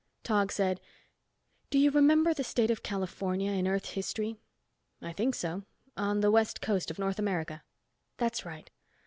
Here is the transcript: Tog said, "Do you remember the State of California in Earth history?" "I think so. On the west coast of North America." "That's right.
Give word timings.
Tog 0.23 0.51
said, 0.51 0.81
"Do 1.69 1.77
you 1.77 1.91
remember 1.91 2.33
the 2.33 2.43
State 2.43 2.71
of 2.71 2.81
California 2.81 3.51
in 3.51 3.67
Earth 3.67 3.89
history?" 3.91 4.39
"I 4.99 5.13
think 5.13 5.35
so. 5.35 5.61
On 5.95 6.21
the 6.21 6.31
west 6.31 6.59
coast 6.59 6.89
of 6.89 6.97
North 6.97 7.19
America." 7.19 7.61
"That's 8.17 8.43
right. 8.43 8.71